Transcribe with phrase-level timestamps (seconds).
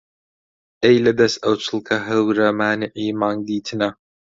[0.83, 3.89] ئەی لە دەس ئەو چڵکە هەورە مانیعی مانگ دیتنە